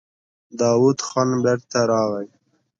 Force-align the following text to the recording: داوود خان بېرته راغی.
داوود 0.59 0.99
خان 1.07 1.29
بېرته 1.43 1.79
راغی. 1.91 2.27